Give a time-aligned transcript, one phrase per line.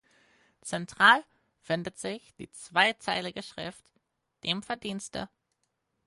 [0.63, 1.23] Zentral
[1.59, 3.85] findet sich die zweizeilige Schrift
[4.43, 5.29] "Dem Verdienste".